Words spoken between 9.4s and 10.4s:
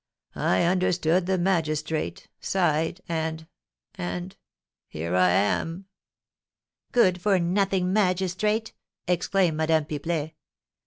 Madame Pipelet.